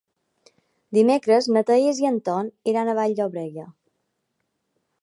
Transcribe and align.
Dimecres 0.97 1.49
na 1.57 1.63
Thaís 1.67 2.01
i 2.05 2.09
en 2.13 2.17
Ton 2.31 2.51
iran 2.73 2.91
a 2.91 2.97
Vall-llobrega. 3.03 3.71